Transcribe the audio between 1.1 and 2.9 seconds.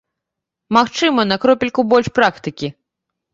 на кропельку больш практыкі.